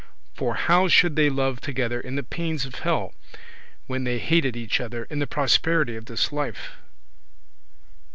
[0.33, 3.13] For how should they love together in the pains of hell,
[3.85, 6.71] when they hated each other in the prosperity of this life?